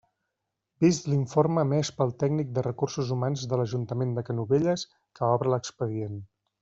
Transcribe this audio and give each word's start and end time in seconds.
Vist 0.83 1.09
l'informe 1.09 1.65
emès 1.67 1.91
pel 1.99 2.13
tècnic 2.23 2.49
de 2.55 2.63
recursos 2.69 3.11
humans 3.17 3.43
de 3.53 3.61
l'ajuntament 3.61 4.17
de 4.21 4.25
Canovelles 4.31 4.87
que 4.97 5.31
obra 5.37 5.53
a 5.53 5.55
l'expedient. 5.57 6.19